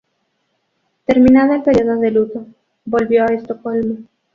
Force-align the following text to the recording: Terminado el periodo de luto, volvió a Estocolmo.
Terminado 1.05 1.53
el 1.53 1.61
periodo 1.61 1.99
de 1.99 2.09
luto, 2.09 2.47
volvió 2.85 3.21
a 3.23 3.35
Estocolmo. 3.35 3.99